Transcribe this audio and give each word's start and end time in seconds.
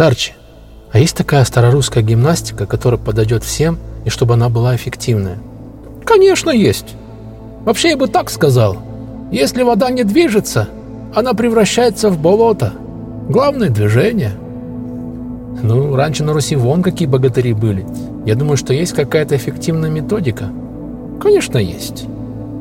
Старче, 0.00 0.32
а 0.92 0.98
есть 0.98 1.14
такая 1.14 1.44
старорусская 1.44 2.02
гимнастика, 2.02 2.64
которая 2.64 2.98
подойдет 2.98 3.44
всем 3.44 3.76
и 4.06 4.08
чтобы 4.08 4.32
она 4.32 4.48
была 4.48 4.74
эффективная? 4.74 5.36
Конечно, 6.06 6.48
есть. 6.48 6.94
Вообще 7.66 7.90
я 7.90 7.96
бы 7.98 8.08
так 8.08 8.30
сказал. 8.30 8.78
Если 9.30 9.62
вода 9.62 9.90
не 9.90 10.02
движется, 10.02 10.70
она 11.14 11.34
превращается 11.34 12.08
в 12.08 12.18
болото. 12.18 12.72
Главное 13.28 13.68
движение. 13.68 14.32
Ну, 15.62 15.94
раньше 15.94 16.24
на 16.24 16.32
Руси 16.32 16.56
вон 16.56 16.82
какие 16.82 17.06
богатыри 17.06 17.52
были. 17.52 17.84
Я 18.24 18.36
думаю, 18.36 18.56
что 18.56 18.72
есть 18.72 18.94
какая-то 18.94 19.36
эффективная 19.36 19.90
методика. 19.90 20.48
Конечно, 21.20 21.58
есть. 21.58 22.06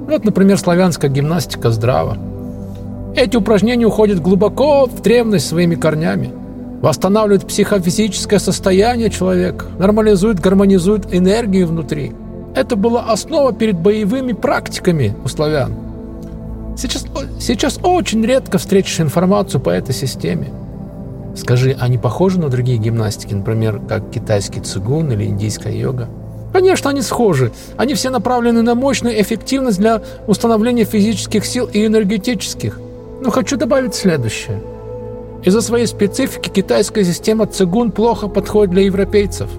Вот, 0.10 0.26
например, 0.26 0.58
славянская 0.58 1.10
гимнастика 1.10 1.72
здрава. 1.72 2.18
Эти 3.16 3.38
упражнения 3.38 3.86
уходят 3.86 4.22
глубоко 4.22 4.88
в 4.88 5.02
древность 5.02 5.48
своими 5.48 5.76
корнями. 5.76 6.34
Восстанавливают 6.82 7.46
психофизическое 7.46 8.40
состояние 8.40 9.10
человека, 9.10 9.66
нормализуют, 9.78 10.40
гармонизуют 10.40 11.14
энергию 11.14 11.68
внутри. 11.68 12.14
Это 12.56 12.76
была 12.76 13.12
основа 13.12 13.52
перед 13.54 13.78
боевыми 13.78 14.32
практиками 14.32 15.14
у 15.24 15.28
славян. 15.28 15.74
Сейчас, 16.78 17.06
сейчас 17.40 17.80
очень 17.84 18.26
редко 18.26 18.58
встретишь 18.58 19.02
информацию 19.02 19.60
по 19.60 19.70
этой 19.70 19.94
системе. 19.94 20.54
Скажи, 21.36 21.76
они 21.80 21.98
похожи 21.98 22.40
на 22.40 22.48
другие 22.48 22.78
гимнастики, 22.78 23.34
например, 23.34 23.82
как 23.88 24.10
китайский 24.12 24.62
цигун 24.62 25.12
или 25.12 25.26
индийская 25.26 25.78
йога? 25.78 26.08
Конечно, 26.54 26.90
они 26.90 27.02
схожи. 27.02 27.52
Они 27.78 27.94
все 27.94 28.10
направлены 28.10 28.62
на 28.62 28.74
мощную 28.74 29.22
эффективность 29.22 29.80
для 29.80 30.02
установления 30.28 30.86
физических 30.86 31.46
сил 31.46 31.70
и 31.72 31.86
энергетических. 31.86 32.80
Но 33.22 33.30
хочу 33.30 33.58
добавить 33.58 33.94
следующее. 33.94 34.60
Из-за 35.44 35.62
своей 35.62 35.88
специфики 35.88 36.50
китайская 36.50 37.04
система 37.04 37.46
цигун 37.46 37.92
плохо 37.92 38.28
подходит 38.28 38.72
для 38.72 38.84
европейцев. 38.84 39.50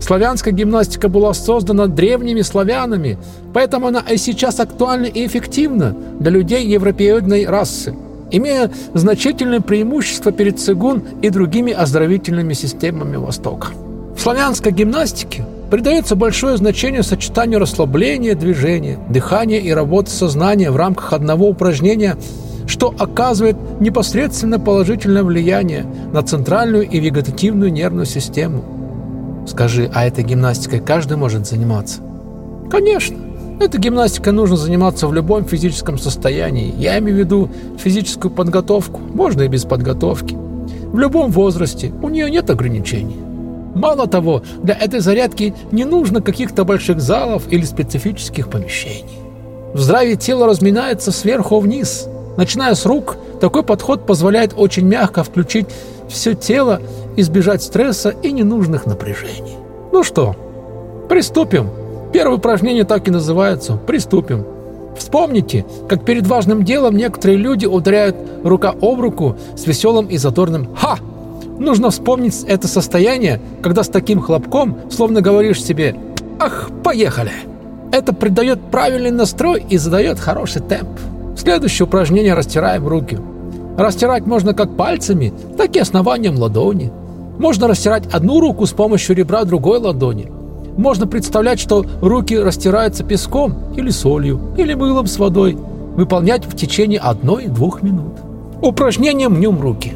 Славянская 0.00 0.52
гимнастика 0.52 1.08
была 1.08 1.32
создана 1.34 1.86
древними 1.86 2.42
славянами, 2.42 3.16
поэтому 3.54 3.86
она 3.86 4.00
и 4.00 4.16
сейчас 4.16 4.60
актуальна 4.60 5.06
и 5.06 5.26
эффективна 5.26 5.96
для 6.18 6.30
людей 6.30 6.66
европеоидной 6.66 7.46
расы, 7.46 7.94
имея 8.30 8.70
значительное 8.92 9.60
преимущество 9.60 10.32
перед 10.32 10.58
цигун 10.58 11.04
и 11.22 11.30
другими 11.30 11.72
оздоровительными 11.72 12.52
системами 12.52 13.16
Востока. 13.16 13.68
В 14.16 14.20
славянской 14.20 14.72
гимнастике 14.72 15.46
придается 15.70 16.16
большое 16.16 16.56
значение 16.56 17.02
сочетанию 17.02 17.60
расслабления, 17.60 18.34
движения, 18.34 18.98
дыхания 19.08 19.60
и 19.60 19.70
работы 19.70 20.10
сознания 20.10 20.70
в 20.70 20.76
рамках 20.76 21.12
одного 21.12 21.48
упражнения, 21.48 22.16
что 22.74 22.92
оказывает 22.98 23.56
непосредственно 23.78 24.58
положительное 24.58 25.22
влияние 25.22 25.86
на 26.12 26.24
центральную 26.24 26.82
и 26.82 26.98
вегетативную 26.98 27.72
нервную 27.72 28.04
систему. 28.04 28.64
Скажи, 29.46 29.88
а 29.94 30.04
этой 30.04 30.24
гимнастикой 30.24 30.80
каждый 30.80 31.16
может 31.16 31.46
заниматься? 31.46 32.00
Конечно. 32.68 33.16
Этой 33.60 33.78
гимнастикой 33.78 34.32
нужно 34.32 34.56
заниматься 34.56 35.06
в 35.06 35.14
любом 35.14 35.44
физическом 35.44 35.98
состоянии. 35.98 36.74
Я 36.76 36.98
имею 36.98 37.16
в 37.16 37.20
виду 37.20 37.48
физическую 37.78 38.32
подготовку. 38.32 39.00
Можно 39.00 39.42
и 39.42 39.48
без 39.48 39.64
подготовки. 39.64 40.34
В 40.34 40.98
любом 40.98 41.30
возрасте. 41.30 41.92
У 42.02 42.08
нее 42.08 42.28
нет 42.28 42.50
ограничений. 42.50 43.20
Мало 43.76 44.08
того, 44.08 44.42
для 44.64 44.74
этой 44.74 44.98
зарядки 44.98 45.54
не 45.70 45.84
нужно 45.84 46.20
каких-то 46.20 46.64
больших 46.64 47.00
залов 47.00 47.44
или 47.52 47.62
специфических 47.62 48.48
помещений. 48.48 49.20
В 49.74 49.78
здравии 49.78 50.16
тело 50.16 50.48
разминается 50.48 51.12
сверху 51.12 51.60
вниз. 51.60 52.08
Начиная 52.36 52.74
с 52.74 52.84
рук, 52.86 53.16
такой 53.40 53.62
подход 53.62 54.06
позволяет 54.06 54.54
очень 54.56 54.86
мягко 54.86 55.22
включить 55.22 55.66
все 56.08 56.34
тело, 56.34 56.80
избежать 57.16 57.62
стресса 57.62 58.10
и 58.10 58.32
ненужных 58.32 58.86
напряжений. 58.86 59.56
Ну 59.92 60.02
что, 60.02 60.34
приступим. 61.08 61.70
Первое 62.12 62.36
упражнение 62.36 62.84
так 62.84 63.08
и 63.08 63.10
называется 63.10 63.76
«Приступим». 63.76 64.44
Вспомните, 64.96 65.64
как 65.88 66.04
перед 66.04 66.26
важным 66.26 66.64
делом 66.64 66.96
некоторые 66.96 67.36
люди 67.36 67.66
ударяют 67.66 68.16
рука 68.44 68.74
об 68.80 69.00
руку 69.00 69.36
с 69.56 69.66
веселым 69.66 70.06
и 70.06 70.16
задорным 70.16 70.68
«Ха!» 70.76 70.98
Нужно 71.58 71.90
вспомнить 71.90 72.44
это 72.46 72.66
состояние, 72.68 73.40
когда 73.62 73.82
с 73.82 73.88
таким 73.88 74.20
хлопком 74.20 74.78
словно 74.90 75.20
говоришь 75.20 75.62
себе 75.62 75.96
«Ах, 76.38 76.70
поехали!». 76.82 77.32
Это 77.92 78.12
придает 78.12 78.60
правильный 78.70 79.12
настрой 79.12 79.64
и 79.68 79.76
задает 79.76 80.18
хороший 80.18 80.62
темп. 80.62 80.90
Следующее 81.36 81.86
упражнение 81.86 82.34
растираем 82.34 82.86
руки. 82.86 83.18
Растирать 83.76 84.26
можно 84.26 84.54
как 84.54 84.76
пальцами, 84.76 85.32
так 85.56 85.74
и 85.74 85.80
основанием 85.80 86.38
ладони. 86.38 86.92
Можно 87.38 87.66
растирать 87.66 88.06
одну 88.12 88.40
руку 88.40 88.66
с 88.66 88.72
помощью 88.72 89.16
ребра 89.16 89.44
другой 89.44 89.78
ладони. 89.78 90.30
Можно 90.76 91.06
представлять, 91.06 91.60
что 91.60 91.84
руки 92.00 92.38
растираются 92.38 93.04
песком 93.04 93.74
или 93.76 93.90
солью, 93.90 94.40
или 94.56 94.74
мылом 94.74 95.06
с 95.06 95.18
водой. 95.18 95.56
Выполнять 95.96 96.44
в 96.44 96.56
течение 96.56 96.98
одной-двух 96.98 97.82
минут. 97.82 98.14
Упражнение 98.62 99.28
«Мнем 99.28 99.60
руки». 99.60 99.94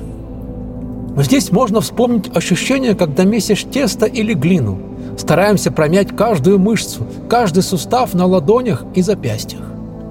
Здесь 1.16 1.50
можно 1.50 1.80
вспомнить 1.80 2.30
ощущение, 2.36 2.94
когда 2.94 3.24
месишь 3.24 3.64
тесто 3.64 4.06
или 4.06 4.34
глину. 4.34 4.78
Стараемся 5.16 5.72
промять 5.72 6.14
каждую 6.16 6.60
мышцу, 6.60 7.02
каждый 7.28 7.64
сустав 7.64 8.14
на 8.14 8.26
ладонях 8.26 8.84
и 8.94 9.02
запястьях. 9.02 9.62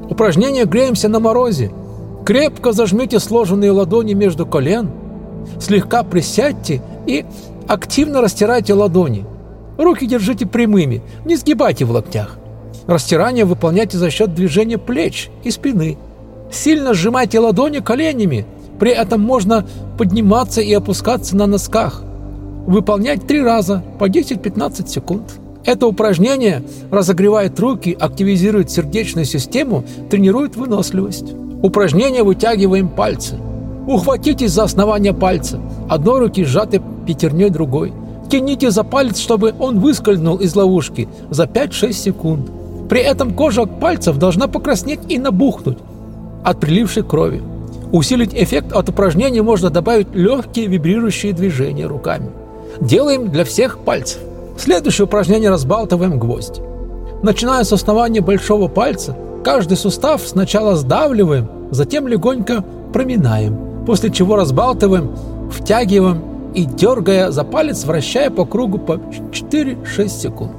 Упражнение 0.09 0.65
«Греемся 0.65 1.09
на 1.09 1.19
морозе». 1.19 1.71
Крепко 2.25 2.71
зажмите 2.73 3.19
сложенные 3.19 3.71
ладони 3.71 4.13
между 4.13 4.45
колен, 4.45 4.89
слегка 5.61 6.03
присядьте 6.03 6.81
и 7.05 7.25
активно 7.67 8.21
растирайте 8.21 8.73
ладони. 8.73 9.25
Руки 9.77 10.05
держите 10.05 10.45
прямыми, 10.45 11.01
не 11.25 11.35
сгибайте 11.35 11.85
в 11.85 11.91
локтях. 11.91 12.37
Растирание 12.85 13.45
выполняйте 13.45 13.97
за 13.97 14.09
счет 14.09 14.33
движения 14.33 14.77
плеч 14.77 15.29
и 15.43 15.51
спины. 15.51 15.97
Сильно 16.51 16.93
сжимайте 16.93 17.39
ладони 17.39 17.79
коленями– 17.79 18.45
при 18.79 18.91
этом 18.91 19.21
можно 19.21 19.65
подниматься 19.97 20.61
и 20.61 20.73
опускаться 20.73 21.35
на 21.35 21.47
носках. 21.47 22.03
Выполнять 22.67 23.25
три 23.25 23.41
раза 23.41 23.83
по 23.99 24.09
10-15 24.09 24.87
секунд. 24.87 25.39
Это 25.67 25.85
упражнение 25.85 26.63
разогревает 26.91 27.59
руки, 27.59 27.95
активизирует 27.99 28.71
сердечную 28.71 29.25
систему, 29.25 29.83
тренирует 30.09 30.55
выносливость. 30.55 31.33
Упражнение 31.61 32.23
вытягиваем 32.23 32.87
пальцы. 32.87 33.35
Ухватитесь 33.85 34.51
за 34.51 34.63
основание 34.63 35.13
пальца. 35.13 35.59
Одной 35.89 36.21
руки 36.21 36.45
сжаты 36.45 36.81
пятерней 37.05 37.49
другой. 37.49 37.91
Тяните 38.31 38.71
за 38.71 38.85
палец, 38.85 39.17
чтобы 39.19 39.53
он 39.59 39.81
выскользнул 39.81 40.37
из 40.37 40.55
ловушки 40.55 41.09
за 41.29 41.43
5-6 41.43 41.91
секунд. 41.91 42.49
При 42.87 43.01
этом 43.01 43.33
кожа 43.33 43.65
пальцев 43.65 44.17
должна 44.17 44.47
покраснеть 44.47 45.01
и 45.09 45.19
набухнуть 45.19 45.79
от 46.45 46.61
прилившей 46.61 47.03
крови. 47.03 47.43
Усилить 47.91 48.33
эффект 48.33 48.71
от 48.71 48.87
упражнения 48.87 49.41
можно 49.41 49.69
добавить 49.69 50.15
легкие 50.15 50.67
вибрирующие 50.67 51.33
движения 51.33 51.87
руками. 51.87 52.29
Делаем 52.79 53.29
для 53.31 53.43
всех 53.43 53.79
пальцев. 53.79 54.21
Следующее 54.57 55.05
упражнение 55.05 55.49
разбалтываем 55.49 56.17
гвоздь. 56.17 56.61
Начиная 57.21 57.63
с 57.63 57.71
основания 57.71 58.21
большого 58.21 58.67
пальца, 58.67 59.15
каждый 59.43 59.77
сустав 59.77 60.21
сначала 60.25 60.75
сдавливаем, 60.75 61.49
затем 61.71 62.07
легонько 62.07 62.63
проминаем, 62.91 63.85
после 63.85 64.09
чего 64.09 64.35
разбалтываем, 64.35 65.15
втягиваем 65.51 66.51
и, 66.55 66.65
дергая 66.65 67.31
за 67.31 67.43
палец, 67.43 67.85
вращая 67.85 68.31
по 68.31 68.45
кругу 68.45 68.79
по 68.79 68.93
4-6 68.93 70.09
секунд. 70.09 70.53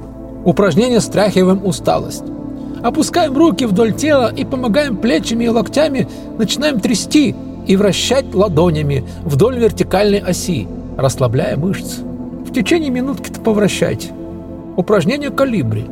Упражнение 0.45 1.01
стряхиваем 1.01 1.65
усталость. 1.65 2.23
Опускаем 2.81 3.37
руки 3.37 3.65
вдоль 3.65 3.93
тела 3.93 4.33
и 4.33 4.45
помогаем 4.45 4.95
плечами 4.95 5.43
и 5.43 5.49
локтями, 5.49 6.07
начинаем 6.37 6.79
трясти 6.79 7.35
и 7.67 7.75
вращать 7.75 8.33
ладонями 8.33 9.05
вдоль 9.25 9.59
вертикальной 9.59 10.19
оси, 10.19 10.67
расслабляя 10.97 11.57
мышцы. 11.57 12.08
В 12.49 12.51
течение 12.51 12.89
минутки-то 12.89 13.39
повращайте. 13.41 14.09
Упражнение 14.75 15.29
калибри. 15.29 15.85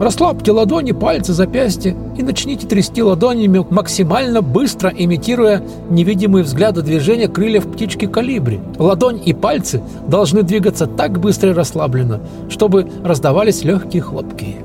Расслабьте 0.00 0.50
ладони, 0.50 0.90
пальцы, 0.90 1.32
запястья 1.32 1.94
и 2.18 2.24
начните 2.24 2.66
трясти 2.66 3.04
ладонями 3.04 3.64
максимально 3.70 4.42
быстро, 4.42 4.90
имитируя 4.90 5.62
невидимые 5.90 6.42
взгляды 6.42 6.82
движения 6.82 7.28
крыльев 7.28 7.70
птички 7.70 8.06
калибри. 8.06 8.58
Ладонь 8.80 9.22
и 9.24 9.32
пальцы 9.32 9.80
должны 10.08 10.42
двигаться 10.42 10.88
так 10.88 11.20
быстро 11.20 11.50
и 11.50 11.54
расслабленно, 11.54 12.18
чтобы 12.48 12.88
раздавались 13.04 13.62
легкие 13.62 14.02
хлопки. 14.02 14.56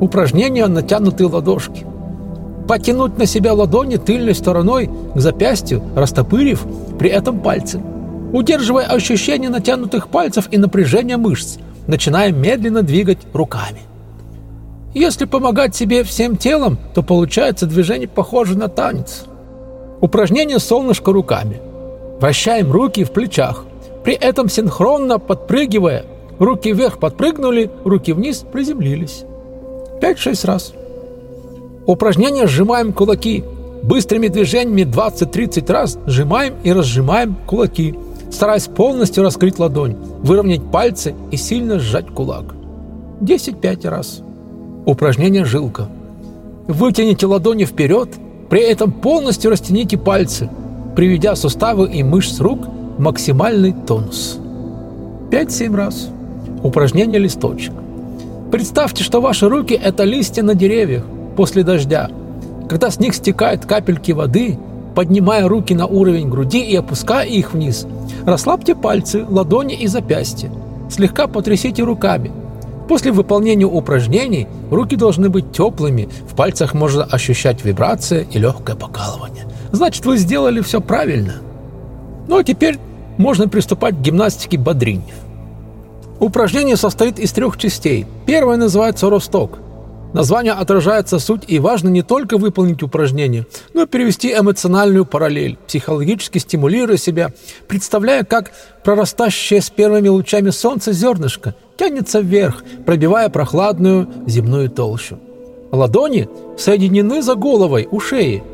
Упражнение 0.00 0.66
«Натянутые 0.66 1.28
ладошки». 1.28 1.86
Потянуть 2.66 3.18
на 3.18 3.26
себя 3.26 3.54
ладони 3.54 3.98
тыльной 3.98 4.34
стороной 4.34 4.90
к 5.14 5.20
запястью, 5.20 5.80
растопырив 5.94 6.66
при 6.98 7.08
этом 7.08 7.38
пальцы. 7.38 7.80
Удерживая 8.32 8.86
ощущение 8.86 9.50
натянутых 9.50 10.08
пальцев 10.08 10.48
и 10.50 10.56
напряжения 10.56 11.18
мышц, 11.18 11.58
начинаем 11.86 12.40
медленно 12.40 12.82
двигать 12.82 13.18
руками. 13.34 13.80
Если 14.94 15.26
помогать 15.26 15.74
себе 15.76 16.02
всем 16.02 16.36
телом, 16.36 16.78
то 16.94 17.02
получается 17.02 17.66
движение 17.66 18.08
похоже 18.08 18.56
на 18.56 18.68
танец. 18.68 19.24
Упражнение 20.00 20.58
«Солнышко 20.58 21.12
руками». 21.12 21.60
Вращаем 22.20 22.72
руки 22.72 23.04
в 23.04 23.12
плечах. 23.12 23.64
При 24.04 24.14
этом 24.14 24.48
синхронно 24.48 25.18
подпрыгивая, 25.18 26.04
руки 26.38 26.72
вверх 26.72 26.98
подпрыгнули, 26.98 27.70
руки 27.84 28.12
вниз 28.12 28.44
приземлились. 28.50 29.24
5-6 30.00 30.46
раз. 30.46 30.72
Упражнение 31.86 32.46
«Сжимаем 32.46 32.92
кулаки». 32.92 33.44
Быстрыми 33.82 34.28
движениями 34.28 34.82
20-30 34.82 35.72
раз 35.72 35.98
сжимаем 36.06 36.54
и 36.62 36.72
разжимаем 36.72 37.34
кулаки, 37.46 37.96
стараясь 38.32 38.66
полностью 38.66 39.22
раскрыть 39.22 39.58
ладонь, 39.58 39.96
выровнять 40.22 40.64
пальцы 40.70 41.14
и 41.30 41.36
сильно 41.36 41.78
сжать 41.78 42.08
кулак. 42.08 42.54
10-5 43.20 43.88
раз. 43.88 44.22
Упражнение 44.86 45.44
«Жилка». 45.44 45.88
Вытяните 46.66 47.26
ладони 47.26 47.64
вперед, 47.64 48.08
при 48.48 48.60
этом 48.60 48.90
полностью 48.90 49.50
растяните 49.50 49.96
пальцы, 49.96 50.48
приведя 50.96 51.36
суставы 51.36 51.90
и 51.90 52.02
мышц 52.02 52.40
рук 52.40 52.66
в 52.96 53.00
максимальный 53.00 53.72
тонус. 53.86 54.38
5-7 55.30 55.76
раз. 55.76 56.08
Упражнение 56.62 57.20
«Листочек». 57.20 57.72
Представьте, 58.50 59.02
что 59.04 59.20
ваши 59.20 59.48
руки– 59.48 59.78
это 59.82 60.04
листья 60.04 60.42
на 60.42 60.54
деревьях 60.54 61.04
после 61.36 61.62
дождя. 61.64 62.10
Когда 62.68 62.90
с 62.90 62.98
них 62.98 63.14
стекают 63.14 63.66
капельки 63.66 64.12
воды, 64.12 64.58
поднимая 64.94 65.48
руки 65.48 65.74
на 65.74 65.86
уровень 65.86 66.28
груди 66.28 66.60
и 66.60 66.76
опуская 66.76 67.26
их 67.26 67.54
вниз, 67.54 67.86
расслабьте 68.24 68.74
пальцы, 68.74 69.24
ладони 69.28 69.74
и 69.74 69.86
запястья. 69.86 70.50
Слегка 70.90 71.26
потрясите 71.26 71.82
руками– 71.82 72.30
После 72.92 73.12
выполнения 73.12 73.64
упражнений 73.64 74.48
руки 74.70 74.96
должны 74.96 75.30
быть 75.30 75.52
теплыми, 75.52 76.08
в 76.28 76.34
пальцах 76.34 76.74
можно 76.74 77.04
ощущать 77.04 77.64
вибрация 77.64 78.26
и 78.30 78.38
легкое 78.38 78.76
покалывание. 78.76 79.44
Значит, 79.70 80.04
вы 80.04 80.18
сделали 80.18 80.60
все 80.60 80.80
правильно. 80.80 81.36
Ну 82.28 82.36
а 82.36 82.44
теперь 82.44 82.78
можно 83.16 83.48
приступать 83.48 83.96
к 83.96 84.00
гимнастике 84.00 84.58
бодринь. 84.58 85.04
Упражнение 86.20 86.76
состоит 86.76 87.18
из 87.18 87.32
трех 87.32 87.56
частей. 87.56 88.06
Первая 88.26 88.58
называется 88.58 89.08
«Росток». 89.08 89.58
Название 90.12 90.52
отражается 90.52 91.18
суть 91.18 91.44
и 91.48 91.58
важно 91.58 91.88
не 91.88 92.02
только 92.02 92.36
выполнить 92.36 92.82
упражнение, 92.82 93.46
но 93.72 93.82
и 93.82 93.86
перевести 93.86 94.32
эмоциональную 94.32 95.06
параллель, 95.06 95.56
психологически 95.66 96.38
стимулируя 96.38 96.98
себя, 96.98 97.30
представляя, 97.66 98.22
как 98.22 98.52
прорастающее 98.84 99.62
с 99.62 99.70
первыми 99.70 100.08
лучами 100.08 100.50
солнца 100.50 100.92
зернышко 100.92 101.54
тянется 101.78 102.20
вверх, 102.20 102.62
пробивая 102.84 103.30
прохладную 103.30 104.08
земную 104.26 104.68
толщу. 104.68 105.18
Ладони 105.70 106.28
соединены 106.58 107.22
за 107.22 107.34
головой 107.34 107.88
у 107.90 107.98
шеи. 107.98 108.44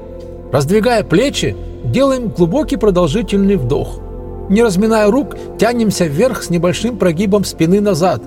Раздвигая 0.53 1.03
плечи, 1.03 1.57
делаем 1.85 2.29
глубокий 2.29 2.77
продолжительный 2.77 3.57
вдох. 3.57 4.01
Не 4.49 4.63
разминая 4.63 5.11
рук, 5.11 5.37
тянемся 5.59 6.05
вверх 6.05 6.45
с 6.45 6.51
небольшим 6.51 6.97
прогибом 6.97 7.45
спины 7.45 7.81
назад, 7.81 8.23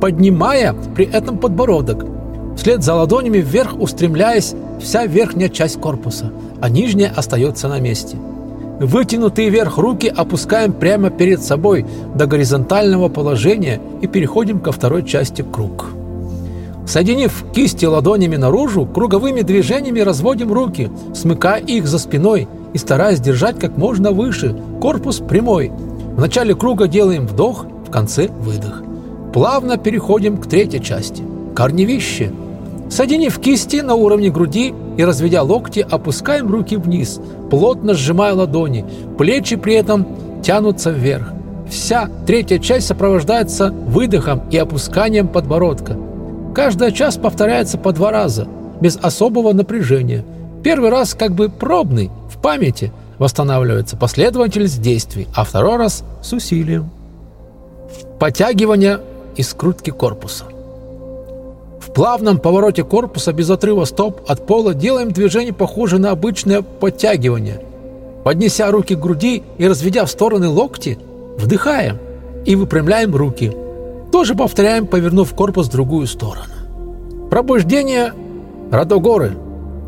поднимая 0.00 0.76
при 0.94 1.06
этом 1.06 1.38
подбородок. 1.38 2.04
Вслед 2.56 2.82
за 2.82 2.94
ладонями 2.94 3.38
вверх 3.38 3.78
устремляясь 3.78 4.54
вся 4.80 5.06
верхняя 5.06 5.48
часть 5.48 5.80
корпуса, 5.80 6.32
а 6.60 6.68
нижняя 6.68 7.12
остается 7.14 7.68
на 7.68 7.80
месте– 7.80 8.16
Вытянутые 8.82 9.48
вверх 9.48 9.78
руки 9.78 10.08
опускаем 10.08 10.72
прямо 10.72 11.08
перед 11.08 11.40
собой 11.40 11.86
до 12.16 12.26
горизонтального 12.26 13.08
положения 13.08 13.80
и 14.00 14.08
переходим 14.08 14.58
ко 14.58 14.72
второй 14.72 15.04
части 15.04 15.42
круг. 15.42 15.86
Соединив 16.84 17.44
кисти 17.54 17.84
ладонями 17.84 18.34
наружу, 18.34 18.86
круговыми 18.86 19.42
движениями 19.42 20.00
разводим 20.00 20.52
руки, 20.52 20.90
смыкая 21.14 21.60
их 21.60 21.86
за 21.86 22.00
спиной 22.00 22.48
и 22.72 22.78
стараясь 22.78 23.20
держать 23.20 23.60
как 23.60 23.76
можно 23.76 24.10
выше, 24.10 24.56
корпус 24.80 25.18
прямой. 25.20 25.70
В 26.16 26.20
начале 26.20 26.56
круга 26.56 26.88
делаем 26.88 27.28
вдох, 27.28 27.66
в 27.86 27.90
конце 27.90 28.26
выдох. 28.26 28.82
Плавно 29.32 29.76
переходим 29.76 30.38
к 30.38 30.46
третьей 30.46 30.82
части– 30.82 31.22
корневище– 31.54 32.30
Соединив 32.92 33.38
кисти 33.38 33.80
на 33.80 33.94
уровне 33.94 34.28
груди 34.28 34.74
и 34.98 35.04
разведя 35.04 35.42
локти, 35.42 35.86
опускаем 35.90 36.50
руки 36.50 36.76
вниз, 36.76 37.20
плотно 37.50 37.94
сжимая 37.94 38.34
ладони. 38.34 38.84
Плечи 39.16 39.56
при 39.56 39.72
этом 39.72 40.06
тянутся 40.42 40.90
вверх. 40.90 41.32
Вся 41.70 42.10
третья 42.26 42.58
часть 42.58 42.86
сопровождается 42.86 43.70
выдохом 43.70 44.42
и 44.50 44.58
опусканием 44.58 45.26
подбородка. 45.26 45.96
Каждая 46.54 46.90
часть 46.90 47.22
повторяется 47.22 47.78
по 47.78 47.92
два 47.92 48.10
раза, 48.10 48.46
без 48.82 48.98
особого 48.98 49.54
напряжения. 49.54 50.22
Первый 50.62 50.90
раз 50.90 51.14
как 51.14 51.32
бы 51.32 51.48
пробный, 51.48 52.10
в 52.30 52.42
памяти 52.42 52.92
восстанавливается 53.18 53.96
последовательность 53.96 54.82
действий, 54.82 55.28
а 55.34 55.44
второй 55.44 55.78
раз 55.78 56.04
с 56.20 56.30
усилием. 56.34 56.90
Подтягивание 58.18 59.00
и 59.34 59.42
скрутки 59.42 59.88
корпуса. 59.88 60.44
В 61.92 61.94
плавном 61.94 62.38
повороте 62.38 62.84
корпуса 62.84 63.34
без 63.34 63.50
отрыва 63.50 63.84
стоп 63.84 64.22
от 64.26 64.46
пола 64.46 64.72
делаем 64.72 65.10
движение, 65.10 65.52
похожее 65.52 66.00
на 66.00 66.10
обычное 66.10 66.62
подтягивание. 66.62 67.62
Поднеся 68.24 68.70
руки 68.70 68.94
к 68.94 68.98
груди 68.98 69.42
и 69.58 69.68
разведя 69.68 70.06
в 70.06 70.10
стороны 70.10 70.48
локти, 70.48 70.98
вдыхаем 71.36 71.98
и 72.46 72.56
выпрямляем 72.56 73.14
руки. 73.14 73.54
Тоже 74.10 74.34
повторяем, 74.34 74.86
повернув 74.86 75.34
корпус 75.34 75.66
в 75.66 75.72
другую 75.72 76.06
сторону. 76.06 77.28
Пробуждение 77.28 78.14
Радогоры. 78.70 79.36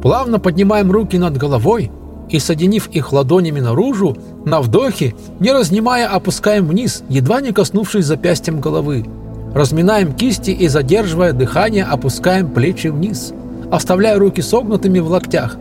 Плавно 0.02 0.38
поднимаем 0.38 0.92
руки 0.92 1.16
над 1.16 1.38
головой 1.38 1.90
и, 2.28 2.38
соединив 2.38 2.88
их 2.88 3.14
ладонями 3.14 3.60
наружу, 3.60 4.14
на 4.44 4.60
вдохе, 4.60 5.14
не 5.40 5.52
разнимая, 5.52 6.06
опускаем 6.06 6.66
вниз, 6.66 7.02
едва 7.08 7.40
не 7.40 7.52
коснувшись 7.52 8.04
запястьем 8.04 8.60
головы. 8.60 9.06
Разминаем 9.54 10.12
кисти 10.12 10.50
и, 10.50 10.66
задерживая 10.66 11.32
дыхание, 11.32 11.84
опускаем 11.84 12.48
плечи 12.48 12.88
вниз, 12.88 13.32
оставляя 13.70 14.18
руки 14.18 14.42
согнутыми 14.42 14.98
в 14.98 15.08
локтях. 15.08 15.56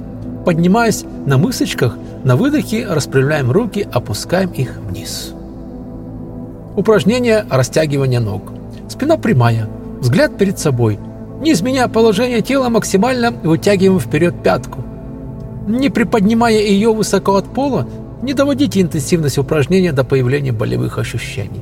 Поднимаясь 0.45 1.06
на 1.28 1.38
мысочках, 1.38 1.95
на 2.24 2.36
выдохе 2.36 2.88
распрямляем 2.90 3.51
руки, 3.51 3.88
опускаем 3.92 4.50
их 4.50 4.78
вниз. 4.78 5.34
Упражнение 6.75 7.45
растягивания 7.51 8.19
ног. 8.19 8.51
Спина 8.90 9.16
прямая, 9.18 9.69
взгляд 10.00 10.38
перед 10.39 10.57
собой. 10.57 10.98
Не 11.42 11.51
изменяя 11.54 11.88
положение 11.88 12.42
тела, 12.42 12.69
максимально 12.69 13.31
вытягиваем 13.31 14.00
вперед 14.00 14.34
пятку. 14.42 14.84
Не 15.68 15.89
приподнимая 15.89 16.57
ее 16.57 16.92
высоко 16.94 17.36
от 17.36 17.46
пола, 17.46 17.88
не 18.24 18.34
доводите 18.34 18.81
интенсивность 18.81 19.38
упражнения 19.38 19.92
до 19.92 20.04
появления 20.04 20.51
болевых 20.51 20.98
ощущений. 20.98 21.62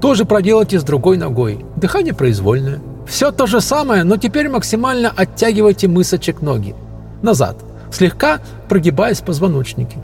Тоже 0.00 0.24
проделайте 0.24 0.80
с 0.80 0.82
другой 0.82 1.18
ногой. 1.18 1.64
Дыхание 1.76 2.14
произвольное. 2.14 2.80
Все 3.06 3.32
то 3.32 3.46
же 3.46 3.60
самое, 3.60 4.04
но 4.04 4.16
теперь 4.16 4.48
максимально 4.48 5.12
оттягивайте 5.14 5.88
мысочек 5.88 6.42
ноги. 6.42 6.74
Назад, 7.22 7.56
слегка 7.92 8.40
прогибаясь 8.68 9.20
позвоночнике. 9.20 9.98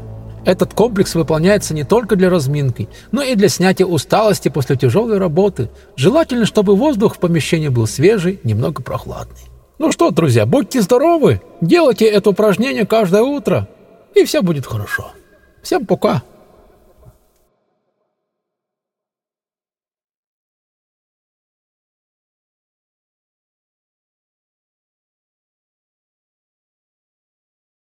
Этот 0.44 0.74
комплекс 0.74 1.14
выполняется 1.14 1.74
не 1.74 1.84
только 1.84 2.14
для 2.14 2.30
разминки, 2.30 2.88
но 3.10 3.22
и 3.22 3.34
для 3.34 3.48
снятия 3.48 3.86
усталости 3.86 4.48
после 4.48 4.76
тяжелой 4.76 5.18
работы. 5.18 5.70
Желательно, 5.96 6.46
чтобы 6.46 6.76
воздух 6.76 7.16
в 7.16 7.18
помещении 7.18 7.68
был 7.68 7.86
свежий, 7.86 8.38
немного 8.44 8.82
прохладный. 8.82 9.40
Ну 9.78 9.90
что, 9.92 10.10
друзья, 10.10 10.46
будьте 10.46 10.80
здоровы, 10.82 11.42
делайте 11.60 12.06
это 12.06 12.30
упражнение 12.30 12.86
каждое 12.86 13.22
утро, 13.22 13.68
и 14.14 14.24
все 14.24 14.40
будет 14.40 14.66
хорошо. 14.66 15.10
Всем 15.62 15.84
пока! 15.84 16.22